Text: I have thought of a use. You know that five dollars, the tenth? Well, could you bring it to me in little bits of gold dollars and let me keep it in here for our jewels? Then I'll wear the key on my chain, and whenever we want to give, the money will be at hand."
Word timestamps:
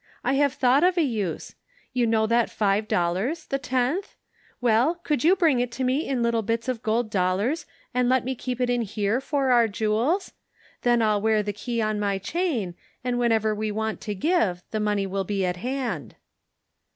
I 0.23 0.33
have 0.33 0.53
thought 0.53 0.83
of 0.83 0.97
a 0.97 1.03
use. 1.03 1.53
You 1.93 2.07
know 2.07 2.25
that 2.25 2.49
five 2.49 2.87
dollars, 2.87 3.45
the 3.45 3.59
tenth? 3.59 4.15
Well, 4.59 4.95
could 4.95 5.23
you 5.23 5.35
bring 5.35 5.59
it 5.59 5.71
to 5.73 5.83
me 5.83 6.07
in 6.07 6.23
little 6.23 6.41
bits 6.41 6.67
of 6.67 6.81
gold 6.81 7.11
dollars 7.11 7.67
and 7.93 8.09
let 8.09 8.25
me 8.25 8.33
keep 8.33 8.59
it 8.59 8.67
in 8.67 8.81
here 8.81 9.21
for 9.21 9.51
our 9.51 9.67
jewels? 9.67 10.31
Then 10.81 11.03
I'll 11.03 11.21
wear 11.21 11.43
the 11.43 11.53
key 11.53 11.81
on 11.83 11.99
my 11.99 12.17
chain, 12.17 12.73
and 13.03 13.19
whenever 13.19 13.53
we 13.53 13.69
want 13.69 14.01
to 14.01 14.15
give, 14.15 14.63
the 14.71 14.79
money 14.79 15.05
will 15.05 15.23
be 15.23 15.45
at 15.45 15.57
hand." 15.57 16.15